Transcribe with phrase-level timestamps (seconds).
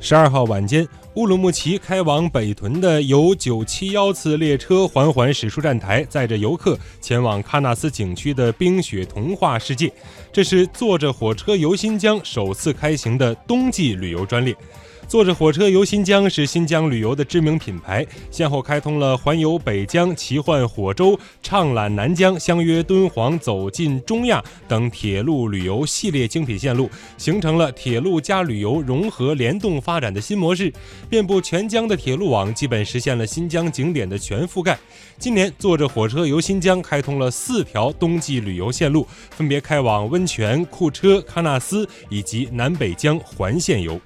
[0.00, 9.92] 十二号晚间，乌鲁木齐开往北屯的由九七幺次列车缓缓驶出站台，载着游客前往喀纳斯景区的冰雪童话世界。
[10.32, 14.56] 这是坐着火车游新疆首次开行的冬季旅游专列。
[15.08, 30.70] 坐着火车游新疆是新疆旅游的知名品牌，先后开通了环游北疆、奇幻火州、畅览南疆、相约敦煌、走进中亚等铁路旅游系列精品线路，形成了铁路加旅游融合联动发展的新模式。
[31.08, 34.78] 遍布全疆的铁路网基本实现了新疆景点的全覆盖。
[35.18, 43.98] 今年，坐着火车游新疆开通了四条冬季旅游线路，分别开往温泉、库车、喀纳斯以及南北疆环线游。